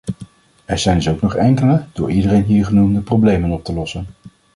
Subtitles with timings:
[0.65, 4.07] Er zijn dus ook nog enkele, door iedereen hier genoemde problemen op te lossen.